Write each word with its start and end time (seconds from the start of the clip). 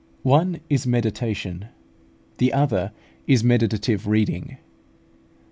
One 0.23 0.61
is 0.67 0.87
Meditation, 0.87 1.67
the 2.39 2.53
other 2.53 2.91
is 3.27 3.43
Meditative 3.43 4.07
Reading. 4.07 4.57